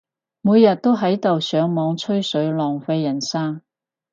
[0.41, 3.61] 每日都喺度上網吹水，浪費人生